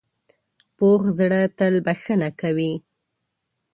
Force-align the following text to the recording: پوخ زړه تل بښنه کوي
پوخ 0.77 1.01
زړه 1.17 1.41
تل 1.57 1.73
بښنه 1.85 2.29
کوي 2.41 2.73